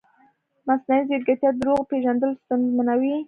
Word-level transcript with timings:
مصنوعي 0.67 1.03
ځیرکتیا 1.09 1.49
د 1.53 1.57
دروغو 1.59 1.87
پېژندل 1.91 2.31
ستونزمنوي. 2.43 3.15